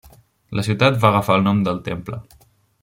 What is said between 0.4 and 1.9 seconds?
La ciutat va agafar el nom del